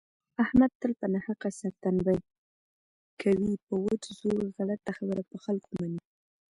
احمد 0.43 0.71
تل 0.81 0.91
په 0.99 1.07
ناحقه 1.13 1.49
سرتنبه 1.59 2.13
کوي 3.21 3.53
په 3.65 3.73
وچ 3.85 4.03
زور 4.19 4.41
غلطه 4.57 4.91
خبره 4.97 5.21
په 5.29 5.37
خلکو 5.43 5.69
مني. 5.81 6.01